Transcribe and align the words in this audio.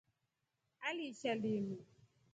Aliisha 0.79 1.35
linu. 1.35 1.77